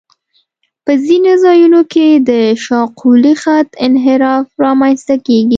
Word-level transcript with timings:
په 0.85 0.91
ځینو 1.05 1.31
ځایونو 1.43 1.81
کې 1.93 2.07
د 2.29 2.31
شاقولي 2.65 3.33
خط 3.41 3.69
انحراف 3.87 4.45
رامنځته 4.65 5.15
کیږي 5.25 5.49